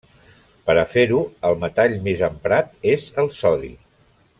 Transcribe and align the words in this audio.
Per 0.69 0.75
a 0.83 0.85
fer-ho 0.93 1.19
el 1.51 1.59
metall 1.65 1.95
més 2.09 2.25
emprat 2.31 2.75
és 2.97 3.07
el 3.25 3.35
sodi. 3.41 3.75